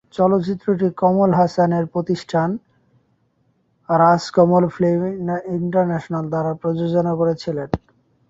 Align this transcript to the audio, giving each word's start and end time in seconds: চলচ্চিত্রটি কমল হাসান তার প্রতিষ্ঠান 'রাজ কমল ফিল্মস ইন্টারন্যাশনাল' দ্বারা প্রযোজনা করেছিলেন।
চলচ্চিত্রটি 0.13 0.87
কমল 1.01 1.31
হাসান 1.33 1.69
তার 1.73 1.85
প্রতিষ্ঠান 1.93 2.49
'রাজ 3.89 4.23
কমল 4.35 4.63
ফিল্মস 4.75 5.15
ইন্টারন্যাশনাল' 5.57 6.29
দ্বারা 6.29 6.51
প্রযোজনা 6.61 7.13
করেছিলেন। 7.15 7.69